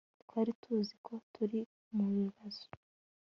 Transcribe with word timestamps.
twari 0.23 0.51
tuzi 0.61 0.93
ko 1.05 1.13
turi 1.33 1.59
mubibazo 1.95 2.65